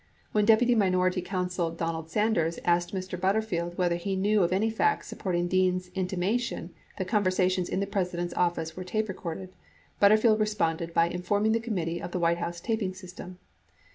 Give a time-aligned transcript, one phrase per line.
[0.31, 3.21] When Deputy Minority Counsel Donald Sanders asked Mr.
[3.21, 7.85] Butterfield whether he knew of any facts supporting Dean's intimation that con versations in the
[7.85, 9.53] President's office were tape recorded,
[9.99, 13.37] Butterfield responded by informing the committee of the White House taping system.